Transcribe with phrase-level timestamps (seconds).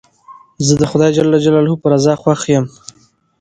[0.65, 2.65] زه د خدای جل جلاله په رضا خوښ یم.